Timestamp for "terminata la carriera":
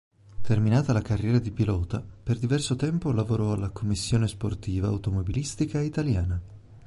0.41-1.37